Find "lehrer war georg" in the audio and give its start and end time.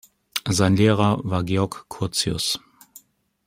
0.77-1.85